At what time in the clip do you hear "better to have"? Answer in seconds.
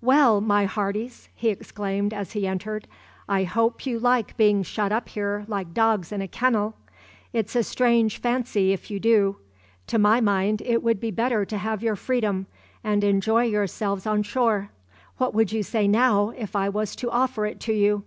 11.12-11.80